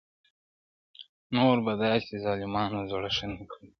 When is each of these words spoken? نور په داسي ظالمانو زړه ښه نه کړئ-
نور 1.35 1.57
په 1.65 1.71
داسي 1.81 2.15
ظالمانو 2.25 2.79
زړه 2.91 3.09
ښه 3.15 3.25
نه 3.31 3.43
کړئ- 3.49 3.67